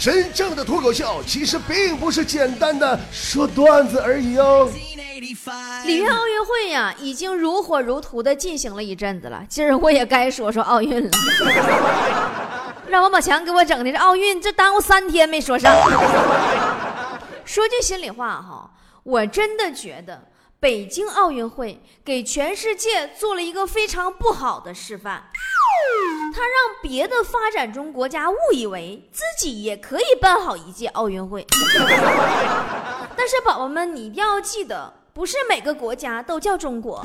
[0.00, 4.66] 真正的脱口秀其实并不是简单的说段子而已哦。
[5.84, 9.44] 里约奥运会呀，已经如火如荼的进行了一阵子了。
[9.46, 11.10] 今儿我也该说说奥运了。
[12.88, 15.70] 让王宝强给我整的这奥运，这耽误三天没说上。
[17.44, 18.70] 说句心里话哈，
[19.02, 20.18] 我真的觉得
[20.60, 25.24] 北京奥运会给全世界做了一个非常不好的示范。
[26.34, 31.46] 他让别的发展中国家误以为自己也可以办好一届奥运会。
[33.16, 37.02] 但是宝宝们，你一定要记得，不是每个国家都叫中国。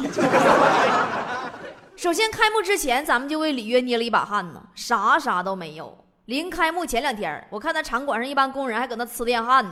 [1.96, 6.05] 首先，开幕之前，咱们就为里约捏了一把汗呢，啥啥都没有。
[6.26, 9.72] 临开幕前两天，我看那场馆上一帮工人还搁那呲电焊呢，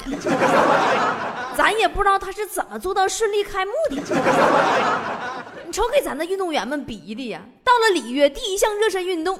[1.57, 3.95] 咱也不知道他是怎么做到顺利开幕的。
[5.65, 7.41] 你瞅给咱的运动员们逼的呀！
[7.63, 9.39] 到了里约，第一项热身运动，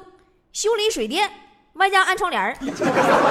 [0.52, 1.30] 修理水电，
[1.74, 2.58] 外加安窗帘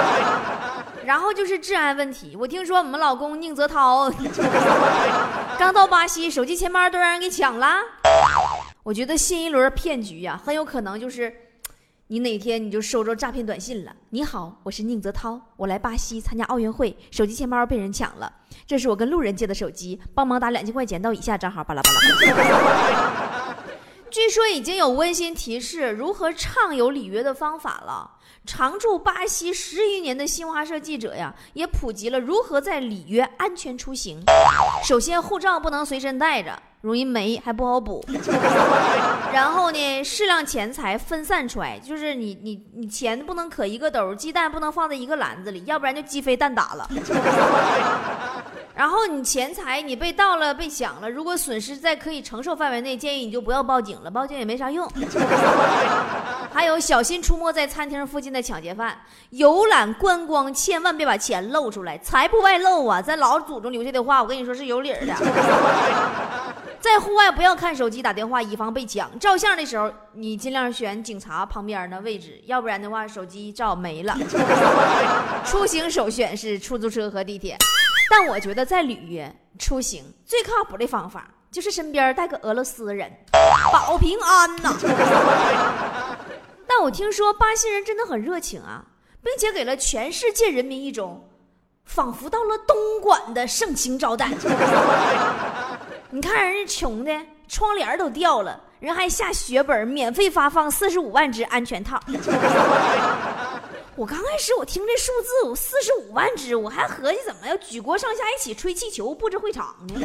[1.04, 4.10] 然后就是治安问题，我听说我们老公宁泽涛
[5.58, 7.76] 刚到巴西，手机钱包都让人给抢了。
[8.82, 11.43] 我觉得新一轮骗局呀，很有可能就是。
[12.14, 13.92] 你哪天你就收着诈骗短信了？
[14.10, 18.32] 你好，我是宁泽涛，我来巴西参加奥运会，手机钱包被人抢了，
[18.68, 23.56] 这是我跟路人借的手机，帮忙打两千块钱到以下账号，巴拉巴拉。
[24.12, 28.08] 据说已经有温馨提示如何畅游里约的方法了。
[28.46, 34.22] 常驻巴西十余年的新华社记者呀，也普及了如何在里约安全出行。
[34.84, 36.62] 首先，护照不能随身带着。
[36.84, 38.04] 容易没还不好补，
[39.32, 46.86] 然后呢，适量钱财分散出来，就是你你你钱不能可一个兜，鸡蛋不能放在一个篮子里，要不然就鸡飞蛋打了。
[48.76, 54.86] 然后你钱财你被盗了被抢了，如果损失在可以承受范围内，建议你就不要报警了，报警也没啥用。
[56.52, 58.94] 还有小心出没在餐厅附近的抢劫犯，
[59.30, 63.00] 游览观光千万别把钱露出来，财不外露啊！
[63.00, 65.14] 咱老祖宗留下的话，我跟你说是有理儿的。
[66.84, 69.18] 在户外不要看手机打电话，以防被抢。
[69.18, 74.14] 照相的时候，你尽量选警察旁边的位置，要不然的话手机照没了。
[75.46, 77.56] 出行首选是出租车和地铁，
[78.10, 83.10] 但我觉得在旅约出行最靠谱的方法就是身边带个俄罗斯人，
[83.72, 84.76] 保平安呐。
[86.68, 88.84] 但我听说巴西人真的很热情啊，
[89.22, 91.26] 并且给了全世界人民一种
[91.86, 94.28] 仿佛到了东莞的盛情招待。
[96.14, 97.12] 你看人家穷的
[97.48, 102.00] 窗帘都掉了，人还下血本免费发放四十五万只安全套。
[103.96, 110.00] 我刚开始我听这数字，我四十五万只，我还合计怎么要举国上下一起吹气球布置会场呢？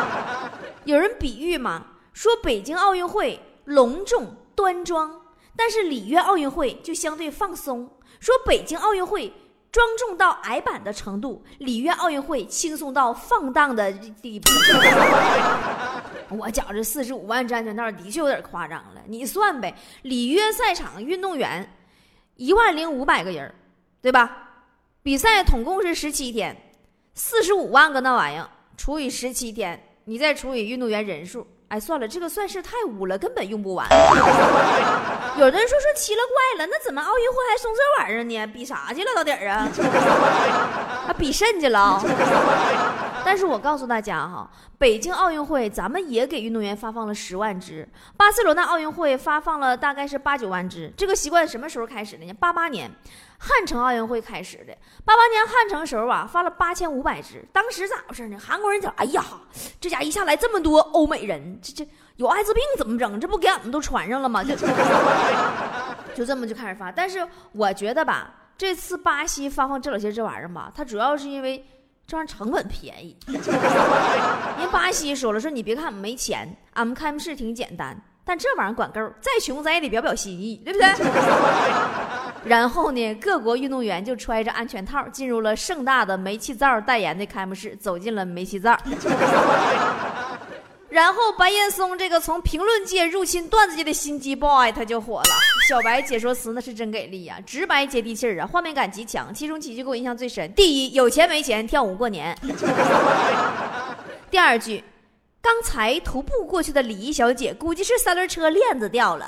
[0.84, 5.18] 有人比喻嘛，说北京奥运会隆重端庄，
[5.56, 7.90] 但是里约奥运会就相对放松。
[8.20, 9.32] 说北京奥运会。
[9.76, 14.48] 庄重到矮板的程度，里约奥运会轻松到放荡的地步。
[16.34, 19.02] 我觉着四十五万安全套的确有点夸张了。
[19.04, 21.70] 你算呗，里约赛场运动员
[22.36, 23.54] 一万零五百个人，
[24.00, 24.48] 对吧？
[25.02, 26.56] 比赛总共是十七天，
[27.12, 28.48] 四十五万个那玩意儿
[28.78, 31.46] 除以十七天，你再除以运动员人数。
[31.68, 33.88] 哎，算了，这个算式太污了，根本用不完。
[35.36, 36.20] 有的人说说奇了
[36.56, 38.46] 怪了，那怎么奥运会还送这玩意儿呢？
[38.46, 39.68] 比啥去了到底儿啊？
[41.08, 42.00] 啊，比肾去了。
[43.24, 50.92] 但是我告诉大家哈，北京奥运会咱们也给运动员发放了十万支，巴塞罗那奥运会发放了大概是八九万支。
[50.96, 52.32] 这个习惯什么时候开始的呢？
[52.34, 52.88] 八八年。
[53.38, 57.44] 汉城奥运会开始的，八八年汉城时候啊，发了八千五百只。
[57.52, 58.38] 当时咋回事呢？
[58.38, 59.24] 韩国人讲，哎呀，
[59.80, 63.20] 这家一下来这么多欧美人，这这有艾滋病怎么整？
[63.20, 64.42] 这不给俺们都传上了吗？
[64.42, 64.54] 就
[66.16, 66.90] 就这么就开始发。
[66.90, 71.62] 但是我觉得吧，这次巴西发放这老些这玩意儿吧，它主要是因为
[72.06, 73.16] 这玩意儿成本便宜。
[73.28, 77.94] 人巴西说了，说你别看俺们没钱，俺们开幕式挺简单，
[78.24, 80.88] 但这玩意儿管够，再穷咱也得表表心意，对不对？
[82.46, 88.78] 然后呢，各国运动员就揣着安全套进入了盛大的煤气灶代言的开幕式，走进了煤气灶。
[90.88, 95.24] 然后白岩松这个从评论界入侵段子界的心机 boy 他就火了。
[95.68, 99.34] 小白解说词那是真给力呀，直白接地气儿啊，画面感极强。
[99.34, 102.34] 其中几句给我印象最深：第一，有钱没钱跳舞过年；
[104.30, 104.82] 第二句，
[105.42, 109.26] 刚才徒步过去的礼仪小姐估计是三轮车链子掉了；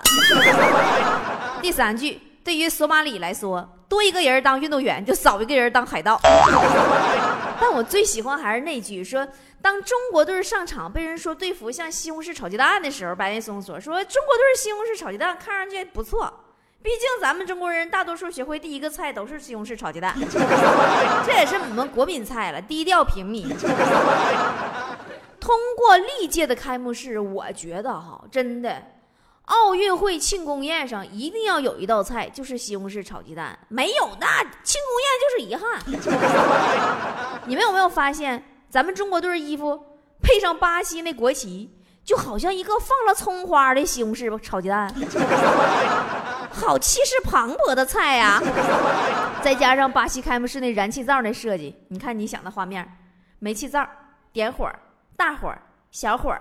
[1.60, 2.18] 第三句。
[2.48, 6.18] 对于索马里来说，多一个人当运动员就少一个人当海盗。
[7.60, 9.28] 但我最喜欢还是那句说：
[9.60, 16.32] 当中国队上场被人说队服像西红柿炒鸡蛋的时候，白岩松说：说中国队西红柿炒鸡蛋看上去不错，
[16.82, 20.16] 毕竟咱们中国人大多数学会第一个菜都是西红柿炒鸡蛋，
[21.26, 23.46] 这也是我们国民菜了，低调平民。
[25.38, 28.82] 通过历届的开幕式，我觉得哈，真的，
[29.48, 33.58] 奥运会庆功宴上一定要有一道菜，就是西红柿炒鸡蛋。
[33.68, 35.80] 没有那庆功宴就是遗憾。
[37.48, 39.82] 你们有没有发现，咱们中国队衣服
[40.20, 41.70] 配上巴西那国旗，
[42.04, 44.92] 就好像一个放了葱花的西红柿炒鸡蛋，
[46.50, 48.42] 好气势磅礴的菜呀！
[49.42, 52.86] 再加上巴西开幕式那燃气灶那设计，你看你想的画面，
[53.38, 53.88] 煤气灶
[54.32, 54.70] 点火。
[55.16, 55.52] 大火
[55.90, 56.32] 小火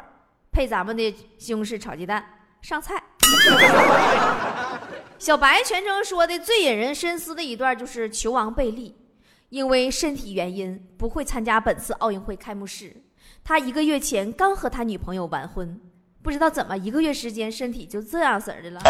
[0.51, 2.23] 配咱们的西红柿炒鸡蛋
[2.67, 3.01] 上菜。
[5.17, 8.93] 小白全程说的最引人深思的一段就是球王贝利，
[9.47, 12.93] 因为身体原因不会参加本次奥运会开幕式。
[13.41, 15.79] 他一个月前刚和他女朋友完婚，
[16.21, 18.81] 不知道怎么一个月时间身体就这样式儿的了。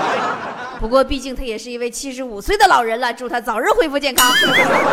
[0.78, 4.30] 不过毕竟他也是一位七十五岁的老人了，祝他早日恢复健康。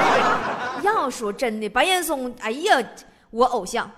[0.83, 2.81] 要说真的，白岩松，哎呀，
[3.31, 3.91] 我偶像。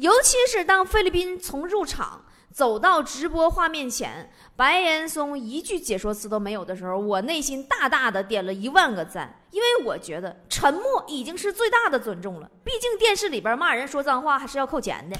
[0.00, 12.50] 尤其是当菲律宾从入场走到直播画面前，白岩松一句解说词都没有的时候，我内心大大的点了一万个赞，因为我觉得沉默已经是最大的尊重了。
[12.64, 15.18] 毕竟电视里边骂人说脏话还是要扣钱的。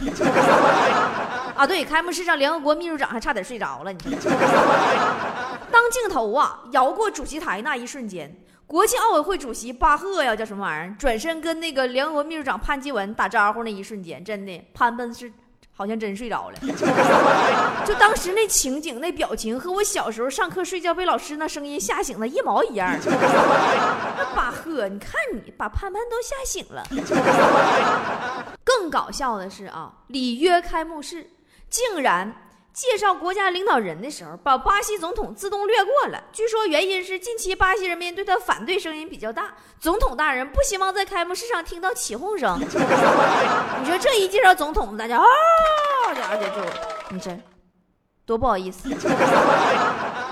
[1.55, 3.99] 啊，对，开幕式上联合国秘书长还差点睡着了，你？
[5.71, 8.35] 当镜头啊摇过主席台那一瞬间。
[8.71, 10.95] 国际奥委会主席巴赫呀，叫什么玩意儿？
[10.97, 15.33] 转身跟那个联合国秘书长潘基文打招呼那一瞬间，真的潘潘是
[15.73, 16.59] 好像真睡着了。
[17.85, 22.97] 就当时那情景、那表情，和我小时候上课睡觉被老师那声音吓醒的一毛一样。
[23.03, 26.87] 那巴赫，你看你把潘潘都吓醒了。
[28.63, 31.29] 更搞笑的是啊，里约开幕式
[31.69, 32.33] 竟然。
[32.73, 36.23] 介绍国家领导人的时候，把巴西总统自动略过了。
[36.33, 42.59] 据说原因是近期巴西人民对他反对声音比较大，总统大人不希望在开幕式上听到起哄声。
[42.61, 45.25] 你说这一介绍总统，大家啊，
[46.07, 46.57] 而且就
[47.15, 47.37] 你这
[48.25, 48.89] 多不好意思，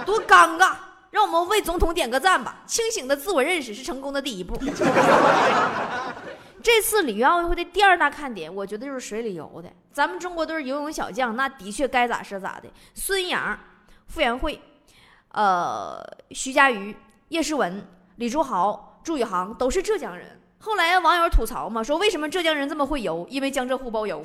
[0.06, 0.74] 多尴尬。
[1.10, 2.62] 让我们为总统点个赞吧！
[2.66, 4.54] 清醒的自我认识是成功的第一步。
[6.62, 9.72] 这次里约奥运会的第二大看点，我觉得就是水里游的。
[9.98, 12.68] 咱们中国队游泳小将，那的确该咋是咋的。
[12.94, 13.58] 孙杨、
[14.06, 14.62] 傅园慧、
[15.32, 16.00] 呃
[16.30, 16.94] 徐嘉余、
[17.30, 17.84] 叶诗文、
[18.14, 20.40] 李朱豪、朱宇航都是浙江人。
[20.60, 23.26] 后来网友吐槽嘛，说为什么浙江人这么会游？
[23.28, 24.22] 因为江浙沪包邮。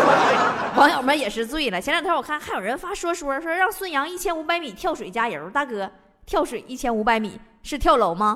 [0.76, 1.78] 网友们也是醉了。
[1.78, 5.50] 前两天我看还有人发说说，说让孙杨一千五百米跳水加油。
[5.50, 5.90] 大哥，
[6.24, 8.34] 跳水一千五百米是跳楼吗？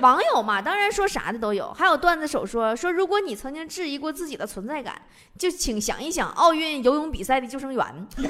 [0.00, 5.00] 网友嘛，当然说啥的都有，还有段子手说说，如果你曾经质疑过自己的存在感，
[5.38, 8.06] 就请想一想奥运游泳比赛的救生员。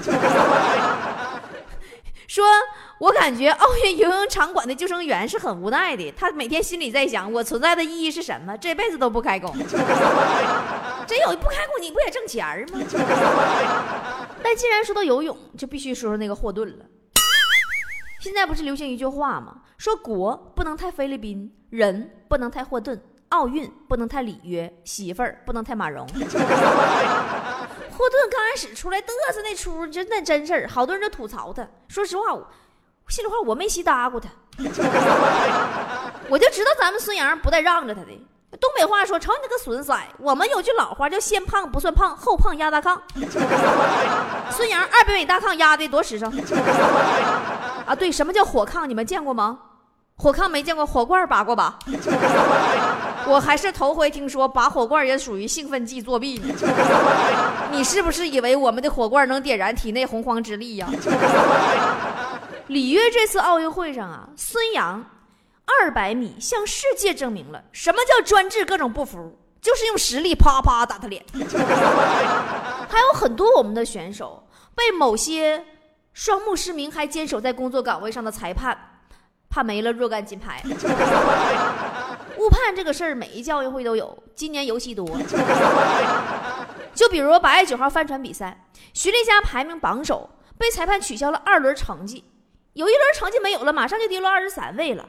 [2.27, 2.45] 说
[2.99, 8.55] 我感觉奥运游泳场馆的救生员是很无奈的，他每天心里在想，我存在的意义是什么？
[8.59, 9.51] 这辈子都不开工。
[11.07, 12.79] 真有不开工，你不也挣钱吗？
[14.43, 16.85] 但既然说到游泳，就必须说说那个霍顿了。
[18.21, 19.63] 现在不是流行一句话吗？
[19.79, 26.05] 说国不能太菲律宾，人不能太霍顿，奥运不能太里约，媳妇儿不能太马蓉。
[26.15, 26.19] 霍
[28.11, 31.65] 顿刚开始出来嘚瑟那出，真的真事儿，好多人都吐槽他。
[31.87, 32.45] 说实话，我
[33.07, 34.29] 心里话我没稀搭过他，
[36.29, 38.09] 我就知道咱们孙杨不带让着他的。
[38.61, 42.99] 东北话说：“瞅你那个损色。”我们有句老话叫“先胖不算胖，后胖压大炕”。
[44.51, 46.33] 孙杨二百米大炕压的多实诚。
[47.87, 48.87] 啊，对，什么叫火炕？
[48.87, 49.59] 你们见过吗？
[50.21, 51.79] 火炕没见过，火罐拔过吧？
[53.29, 56.43] 我还是头回听说拔火罐也属于兴奋剂作弊。
[57.71, 60.89] 你是不是以为我们的火罐能点燃体内洪荒之力呀？
[62.67, 65.05] 里约这次奥运会上啊，孙杨
[65.65, 71.25] 二百米向世界证明了什么叫专治各种不服，就是用实力啪啪打他脸。
[72.89, 74.45] 还有很多我们的选手
[74.75, 75.65] 被某些。
[76.15, 78.77] 双目失明还坚守在工作岗位上的裁判，
[79.59, 80.63] 怕没了若干金牌。
[82.37, 85.05] 误判这个事儿，每一届奥运会都有，今年尤其多。
[86.95, 92.23] 就比如八月九号帆船比赛，徐丽佳排名榜首，被裁判取消了二轮成绩，
[92.75, 95.09] 有一轮成绩没有了，马上就跌落二十三位了。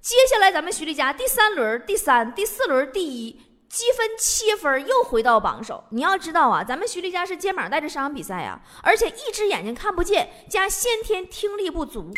[0.00, 3.47] 接下来咱们徐丽佳第三轮第三，第四轮第一。
[3.68, 5.84] 积分七分，又回到榜首。
[5.90, 12.10] 你要知道啊，咱们徐丽佳是肩膀带着伤比赛啊，而且一只眼睛看不见，加先天听力不足。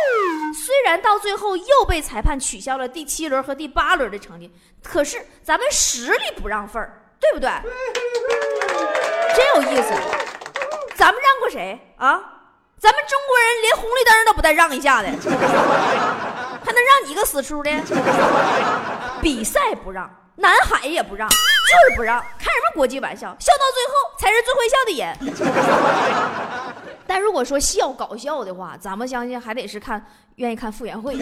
[0.54, 7.50] 虽然到最后又被裁判取消了第七轮和第八轮的成绩，可是咱们实力不让分儿，对不对？
[9.34, 9.92] 真有意思。
[10.94, 12.20] 咱们让过谁啊？
[12.78, 15.08] 咱们中国人连红绿灯都不带让一下的，
[16.64, 17.70] 还能让你一个死出的？
[19.20, 20.08] 比赛不让，
[20.40, 21.34] 南海也不让，就
[21.90, 23.36] 是不让，开什么国际玩笑？
[23.40, 25.04] 笑到最后才是最会笑的人。
[27.06, 30.00] 但如果说笑搞笑的话，咱们相信还得是看
[30.36, 31.16] 愿意看傅园慧。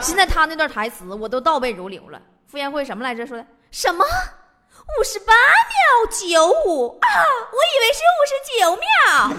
[0.00, 2.22] 现在他那段台词我都倒背如流了。
[2.46, 3.26] 傅园慧什么来着？
[3.26, 4.04] 说的什么？
[4.98, 7.08] 五十八秒九五啊！
[7.52, 9.30] 我以为是五十九秒啊！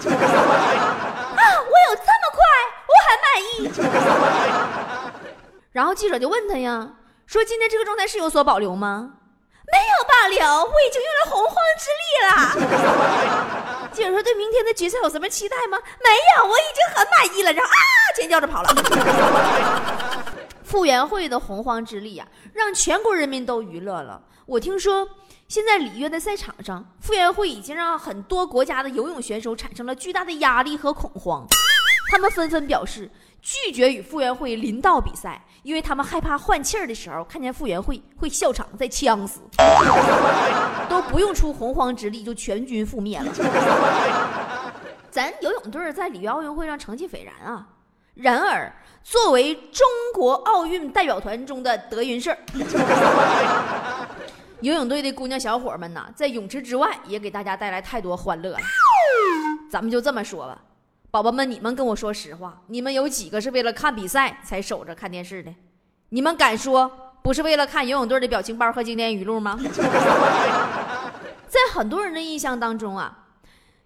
[1.60, 2.40] 我有这么快？
[2.88, 3.70] 我很满意。
[5.72, 6.88] 然后记者就问他呀，
[7.26, 9.12] 说今天这个状态是有所保留吗？
[9.72, 13.88] 没有保留，我已经用了洪荒之力了。
[13.92, 15.78] 记者说对明天的决赛有什么期待吗？
[16.02, 17.52] 没有，我已经很满意了。
[17.52, 17.78] 然后啊，
[18.16, 18.68] 尖叫着跑了。
[20.62, 24.20] 傅园慧的洪荒之力呀，让全国人民都娱乐了。
[24.46, 25.08] 我听说。
[25.48, 31.46] 现在里约的赛场上，傅园慧已经让很多国家的游泳选手产生了巨大的压力和恐慌，
[32.12, 39.40] 他们纷纷表示拒绝与傅园慧临到比赛，因为他们害怕换气儿的时候看见傅园慧会笑场再呛死，
[40.90, 43.32] 都不用出洪荒之力就全军覆灭了。
[45.10, 47.66] 咱游泳队在里约奥运会上成绩斐然啊，
[48.12, 48.70] 然而
[49.02, 52.36] 作为中国奥运代表团中的德云社。
[54.60, 58.58] 游泳队的姑娘小伙们呐，在泳池之外也给大家带来太多欢乐了。
[59.70, 60.60] 咱们就这么说吧，
[61.12, 65.54] 宝宝们，你们跟我说实话，你们有几个是为了看比赛才守着看电视的？
[66.08, 66.90] 你们敢说
[67.22, 69.60] 不是为了看游泳队的表情包和经典语录吗？
[71.46, 73.21] 在很多人的印象当中啊。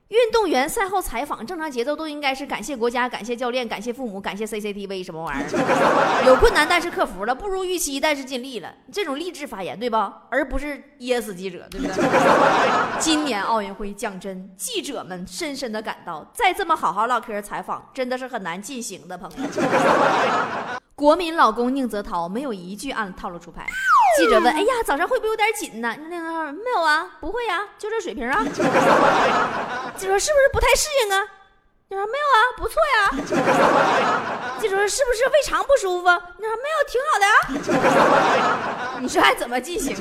[0.08, 6.22] 运动员赛后采访，正常节奏都应该是感谢国家、感谢教练、感谢父母、感谢 CCTV 什么玩意儿？
[6.24, 10.22] 有困难但是克服了，不如预期但是尽力了，这种励志发言对吧？
[10.30, 11.94] 而不是噎死记者，对不对？
[13.00, 20.85] 今年奥运会讲真，记者们深深的感到，再这么好好唠嗑采访，真的是很难进行的，朋友。
[20.96, 23.66] 国民老公宁泽涛没有一句按套路出牌。
[24.16, 28.42] 记者问：“哎呀，早上会不会有点紧呢？”那个没有啊，不会呀，就这水平啊。
[29.94, 31.22] 记者说：“是不是不太适应啊？”
[31.90, 33.10] 他说：“没有啊，不错呀。”
[34.58, 39.94] 记者说：“是不是胃肠不舒服？”你说：“没有，挺好的啊。”你说还怎么进行？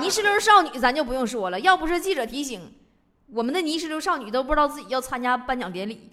[0.00, 2.74] 泥石流少女咱就不用说了，要不是记者提醒，
[3.30, 6.10] 我们的泥石流少女都不知道自己要参加颁奖典礼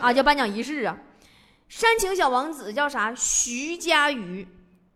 [0.00, 0.96] 啊，叫颁奖仪式啊。
[1.70, 3.14] 煽情小王子叫啥？
[3.16, 4.46] 徐嘉余。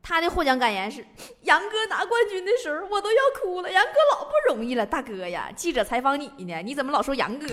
[0.02, 1.07] 他的获奖感言是：
[1.43, 3.71] 杨哥拿冠军的时候，我都要哭了。
[3.71, 5.49] 杨哥老不容易了，大哥呀！
[5.54, 7.47] 记者采访你呢，你怎么老说杨哥？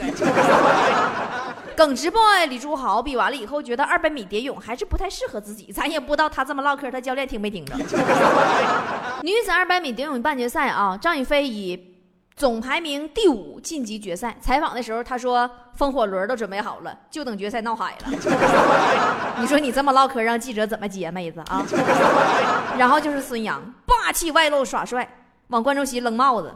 [1.77, 5.71] 耿直 boy 李朱豪比完了以后，觉得二百米蝶泳还是不太适合自己。
[5.71, 7.75] 咱也不知道他这么唠嗑，他教练听没听着？
[9.21, 11.90] 女子二百米蝶泳半决赛啊，张雨霏以。
[12.41, 14.35] 总排名第五晋级决赛。
[14.41, 18.07] 采访的时候，他说：“风火轮都准备好了，就等决赛闹海了。
[19.37, 21.63] ”你说你这么唠嗑，让记者怎么接妹子啊？
[22.79, 25.07] 然后就是孙杨霸气外露耍帅，
[25.49, 26.51] 往观众席扔帽子，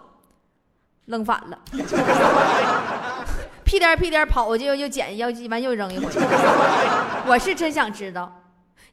[1.06, 1.60] 扔反了，
[3.64, 6.08] 屁颠屁颠跑过去又捡，要完又扔一回。
[7.28, 8.32] 我是真想知道。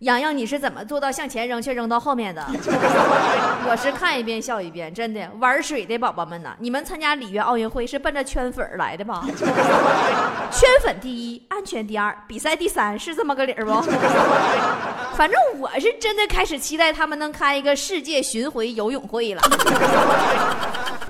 [0.02, 2.44] 洋洋，你是怎么做到向前扔却扔到后面的？
[3.70, 9.24] 我是看一遍笑一遍，真的玩水的宝宝们呐，你们参加里约奥运会是奔着圈粉来的吧？
[10.50, 13.70] 圈粉第一，安全第二，比赛第三，是这么个理儿不？
[15.14, 19.42] 反正我是真的开始期待他们能开一个世界巡回游泳会了。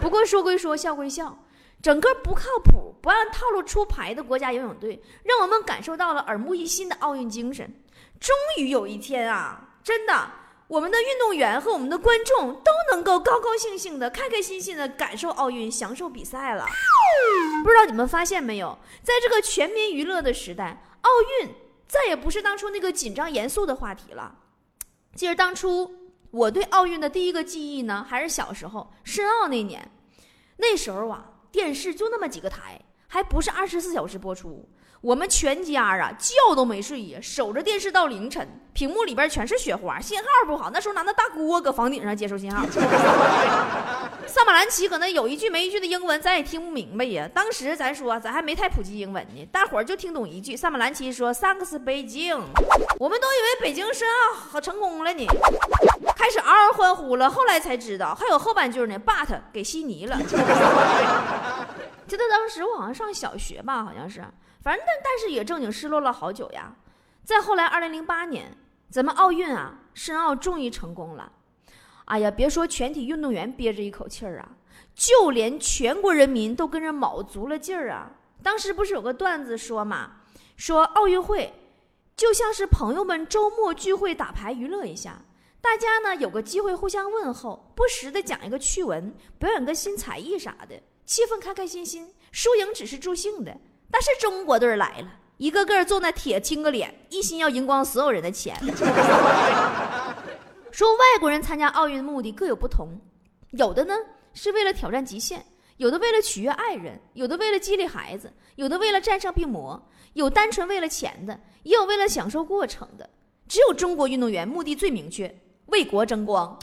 [0.02, 1.34] 不过说归说，笑归笑，
[1.80, 7.66] 整个不靠谱、不按套路出牌的国家游泳队，让我们感受到了耳目一新的奥运精神。
[8.22, 10.30] 终于有一天啊，真的，
[10.68, 16.64] 我们的运动员和我们的观众都能够高高兴兴的、开开心心的感受奥运、享受比赛了。
[17.64, 21.10] 不知道你们发现没有，在这个全民娱乐的时代，奥
[21.40, 21.52] 运
[21.88, 24.32] 再也不是当初那个紧张严肃的话题了。
[25.16, 25.92] 记得当初
[26.30, 29.90] 我对奥运的第一个记忆呢，还是小时候申奥那年，
[30.58, 34.68] 那时候啊，电视就那么几个台，还不是二十四小时播出。
[35.02, 38.48] 我们全家啊，觉都没睡呀，守着电视到凌晨。
[38.72, 40.70] 屏幕里边全是雪花，信号不好。
[40.70, 42.64] 那时候拿那大锅搁房顶上接收信号。
[44.26, 47.28] 萨马兰奇搁那有一句没一句的英文，咱也听不明白呀。
[47.34, 50.56] 当时咱说，咱还没太普及英文呢，大伙儿就听懂一句。
[50.56, 52.34] 萨马兰奇说：“Thanks 北京。”
[52.98, 55.26] 我们都以为北京申奥好成功了呢，
[56.16, 57.28] 开始嗷嗷欢呼了。
[57.28, 60.16] 后来才知道还有后半句呢，But 给悉尼了。
[62.12, 64.22] 记得当时我好像上小学吧，好像是。
[64.60, 66.76] 反正但但是也正经失落了好久呀。
[67.24, 68.54] 再后来，二零零八年，
[68.90, 71.32] 咱们奥运啊，申奥终于成功了。
[72.04, 74.50] 哎呀，别说全体运动员憋着一口气儿啊，
[74.94, 78.10] 就连全国人民都跟着卯足了劲儿啊，
[78.42, 80.16] 当时不是有个段子说嘛，
[80.58, 81.54] 说奥运会
[82.14, 85.22] 就像是朋友们周末聚会打牌娱乐一下，
[85.62, 93.54] 大家呢有个机会互相问候，不时的讲一个趣闻，表演个新才艺啥的，气氛开开心心，输赢只是助兴的。
[93.90, 98.56] 但是中国队来了，一个个坐那铁青个脸，一心要赢光所有人的钱。
[100.70, 102.98] 说外国人参加奥运的目的各有不同，
[103.50, 103.94] 有的呢
[104.32, 105.44] 是为了挑战极限。
[105.78, 109.82] 有的为了取悦爱人，有的为了激励孩子，有的为了战胜病魔，
[110.12, 113.10] 有单纯为了钱的，也有为了享受过程的。
[113.48, 115.34] 只有中国运动员目的最明确，
[115.66, 116.56] 为国争光。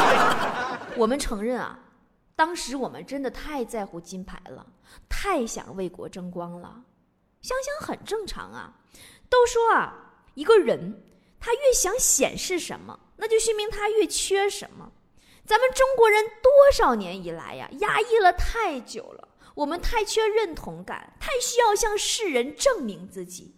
[0.96, 1.78] 我们承认啊，
[2.40, 4.66] 当时我们真的太在乎金牌了，
[5.10, 6.82] 太想为国争光了。
[7.42, 8.72] 想想很正常啊。
[9.28, 11.04] 都说啊，一个人
[11.38, 14.90] 他越想显示什么，那就说明他越缺什么。
[15.44, 19.28] 咱们中国人多少年以来呀，压抑了太久了。
[19.54, 23.54] 我们太缺认同感，太需要向世人证明自己。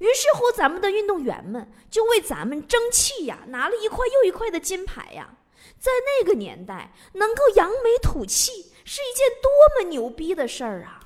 [0.00, 5.38] 于是乎，咱们的运动员们就为咱们争气呀，拿了一块又一块的金牌呀。
[5.82, 8.52] 在那个年代，能够扬眉吐气
[8.84, 11.00] 是一件多么牛逼的事儿啊！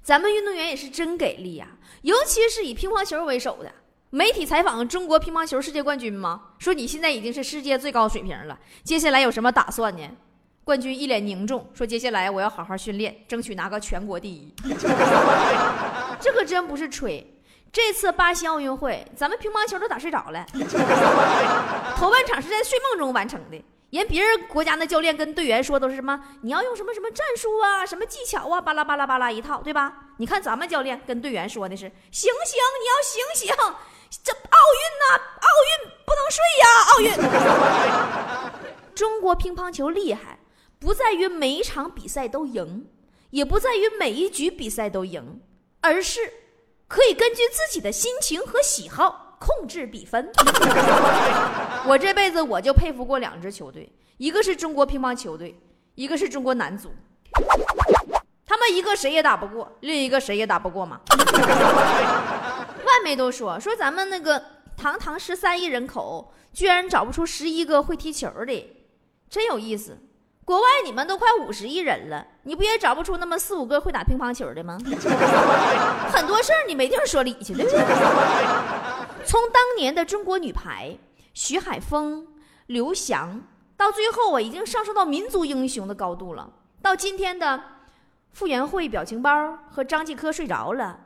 [0.00, 1.66] 咱们运动员也是真给力呀，
[2.02, 3.72] 尤其是以乒乓球为首的。
[4.10, 6.52] 媒体采访中国乒乓球世界冠军吗？
[6.60, 10.08] 说你现在已经是世界最高水平了，接下来有什么打算呢？
[10.62, 14.54] 冠军一脸凝重说：“接下来我要好好训练，争取拿个全国第一。
[16.20, 17.33] ”这可真不是吹。
[17.74, 20.46] 这次巴西奥运会，咱们乒乓球都打睡着了，
[21.98, 23.60] 头半场是在睡梦中完成的。
[23.90, 26.20] 人别人国家那教练跟队员说都是什么？
[26.42, 29.92] 你要用什么什么战术啊，什么技巧啊，巴拉巴拉巴拉一套，对吧？
[30.18, 33.52] 你看咱们教练跟队员说的是：醒醒，你要醒醒，
[34.22, 38.54] 这奥运呐，奥运不能睡呀，奥运。
[38.94, 40.38] 中国乒乓球厉害，
[40.78, 42.86] 不在于每一场比赛都赢，
[43.30, 45.40] 也不在于每一局比赛都赢，
[45.80, 46.20] 而是
[46.94, 49.22] 可以根据自己的心情和喜好。
[49.36, 50.30] 控制比分，
[51.86, 55.54] 我这辈子我就佩服过两支球队，一个是中国乒乓球队，
[55.96, 56.90] 一个是中国男足。
[58.46, 60.98] 他们一个谁也打不过，另一个谁也打不过嘛。
[62.86, 64.42] 外媒都说说咱们那个
[64.78, 68.74] 堂堂十三亿人口，居然找不出十一个会踢球的，
[69.28, 69.98] 真有意思。
[70.44, 74.76] 国外你们都快五十亿人了，你不也找不出那么四五个会打乒乓球的吗？
[76.12, 77.80] 很多事儿你没地儿说理去，对不对？
[79.24, 80.98] 从当年的中国女排
[81.32, 82.26] 徐海峰、
[82.66, 83.40] 刘翔，
[83.76, 86.50] 到最后啊，已经上升到民族英雄的高度了。
[86.82, 87.58] 到今天的
[88.32, 91.00] 傅园慧表情包和张继科睡着了，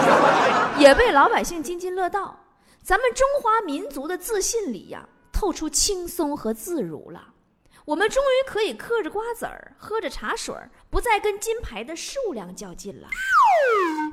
[0.78, 2.34] 也被老百姓津津乐道。
[2.82, 7.22] 咱们中华民族的自信里呀，透出轻松和自如了。
[7.84, 13.08] 我们终于可以嗑着瓜子儿，喝着茶水儿，不再跟金牌的数量较劲了，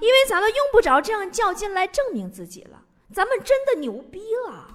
[0.01, 2.81] 因为咱们用不着这样较劲来证明自己了。
[3.13, 4.67] 咱们真的牛逼了！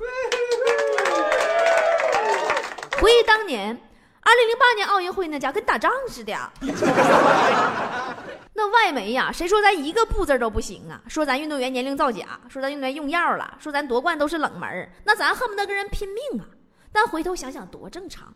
[3.00, 3.76] 回忆当年，
[4.20, 6.52] 二零零八年奥运会那家跟打仗似的，
[8.54, 11.00] 那外媒呀，谁说咱一个不字都不行啊？
[11.08, 16.46] 说咱运动员年龄造假，说咱运动员用药了，说咱夺冠都是冷门那咱恨不得跟人拼命啊！
[16.92, 18.32] 但回头想想，多正常。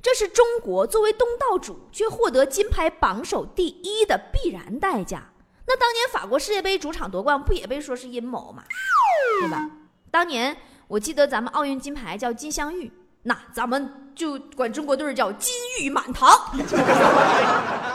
[0.00, 5.30] 这是中国作为东道主却获得金牌榜首第一的必然代价。
[5.66, 8.62] 那当年法国世界杯主场夺冠不也被说是阴谋吗？
[9.40, 9.68] 对吧？
[10.10, 10.56] 当年
[10.86, 12.90] 我记得咱们奥运金牌叫金镶玉，
[13.24, 16.30] 那咱们就管中国队叫金玉满堂。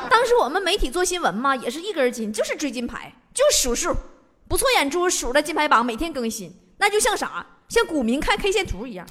[0.09, 3.95] 当时我们媒体做新闻嘛，也是一根筋，就是追金牌，就数数，
[4.47, 7.45] 不错眼珠数着金牌榜每天更新，那就像啥？
[7.69, 9.07] 像股民看 K 线图一样。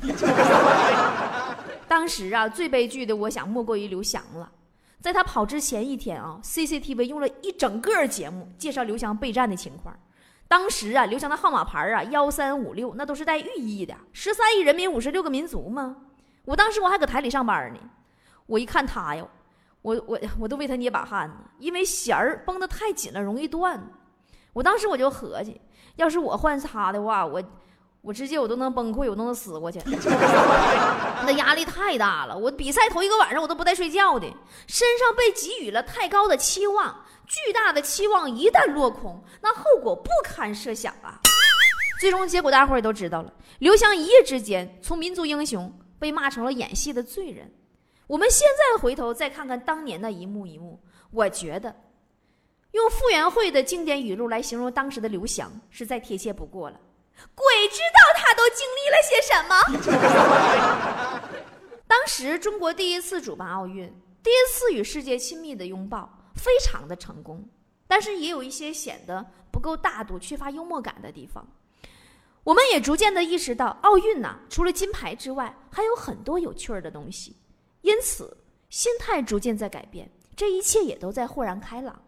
[1.89, 4.51] 当时啊，最悲剧的，我想莫过于刘翔了。
[5.01, 9.95] 在他跑之前一天啊，CCTV 用了一整个节目介绍刘翔备战的情况。
[10.47, 13.95] 当时啊，刘翔的号码牌啊，幺三五六，那都是带寓意的。
[14.13, 15.97] 十三亿人民，五十六个民族吗？
[16.45, 17.81] 我当时我还搁台里上班呢，
[18.47, 19.29] 我一看他哟，
[19.83, 23.83] 我我我都为他捏把汗呢，因为弦儿绷得太紧了，容易断。
[24.53, 25.61] 我当时我就合计，
[25.97, 27.43] 要是我换他的话，我。
[28.03, 32.37] 我直接我都能崩溃，我都能死过去， 那压力太大了。
[32.37, 34.27] 我比赛头一个晚上我都不带睡觉的，
[34.67, 41.21] 身上被给予了太高的期望，巨大的期望一旦落空，那后果不堪设想啊！
[42.01, 47.49] 最终结果大伙儿也都知道了，刘翔一夜之间从民族英雄被骂成了演戏的罪人。
[48.09, 51.73] 我们现在回头再看看当年的一幕一幕，我觉得
[52.73, 56.81] 用傅园慧的经典语录来形容当时的刘翔是再贴切不过了。
[57.35, 61.29] 鬼知道他都经历了些什么。
[61.89, 63.87] 当时中国第一次主办奥运，
[64.23, 67.49] 第一次与世界亲密的拥抱，非常的成功。
[67.87, 71.47] 但是也有一些显得不够大度、缺乏幽默感的地方。
[72.43, 77.37] 我们也逐渐的意识到，奥运呐，除了金牌之外，还有很多有趣儿的东西。
[77.83, 78.37] 因此，
[78.71, 82.03] 心态逐渐在改变，这一切也都在豁然开朗。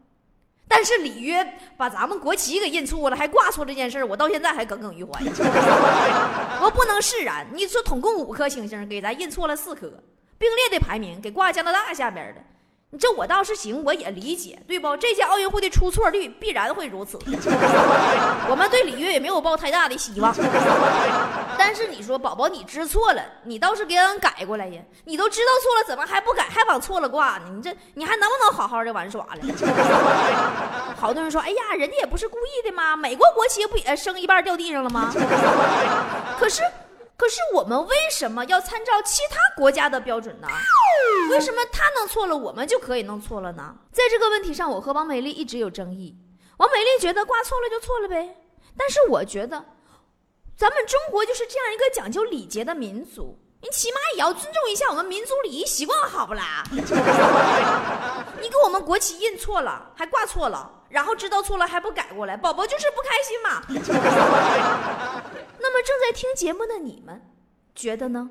[0.66, 1.46] 但是里约
[1.76, 5.20] 把咱们国旗给印错了，还挂错这件事儿，我到现在还耿耿于怀。
[6.60, 7.46] 我不能释然。
[7.52, 9.92] 你说统共五颗星星，给咱印错了四颗，
[10.38, 12.40] 并列的排名给挂加拿大下边的。
[12.98, 14.96] 这我倒是行，我也理解，对不？
[14.96, 17.18] 这届奥运会的出错率必然会如此。
[18.48, 20.34] 我们对里约也没有抱太大的希望。
[21.58, 24.80] 但是你说，宝宝，你知错了，你倒是给俺改过来呀！
[25.04, 27.46] 你都知道错了，怎么还不改，还往错了挂呢？
[27.54, 29.40] 你这，你还能不能好好的玩耍了？
[30.96, 35.12] 好多人说，哎呀，人家也不是故意的嘛，美国国旗不也升一半掉地上了吗？
[36.38, 36.62] 可是。
[37.16, 40.48] 可是我们为什么要参照其他国家的标准呢？
[41.30, 43.74] 为什么他弄错了，我们就可以弄错了呢？
[43.92, 46.16] 在这个问题上，我和王美丽一直有争议。
[46.56, 48.36] 王美丽觉得挂错了就错了呗，
[48.76, 49.64] 但是我觉得，
[50.56, 56.64] 咱们中国就是这样一个讲究礼节的民族，你起码也要尊重一下我们民族礼仪习惯，好不啦？
[58.40, 63.60] 你给我们国旗印错了，还挂错了，然后知道错了还不改过来，宝宝就是不开心嘛。
[65.58, 67.20] 那么正在听节目的你们，
[67.74, 68.30] 觉得呢？